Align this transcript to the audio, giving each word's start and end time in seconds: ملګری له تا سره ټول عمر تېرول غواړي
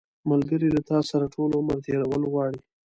ملګری 0.29 0.69
له 0.75 0.81
تا 0.89 0.97
سره 1.09 1.25
ټول 1.33 1.49
عمر 1.59 1.77
تېرول 1.85 2.23
غواړي 2.31 2.59